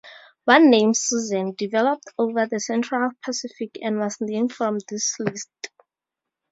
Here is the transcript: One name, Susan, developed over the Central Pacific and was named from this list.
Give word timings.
One 0.45 0.71
name, 0.71 0.95
Susan, 0.95 1.53
developed 1.55 2.07
over 2.17 2.47
the 2.47 2.59
Central 2.59 3.11
Pacific 3.23 3.77
and 3.83 3.99
was 3.99 4.17
named 4.19 4.51
from 4.51 4.79
this 4.89 5.13
list. 5.19 5.51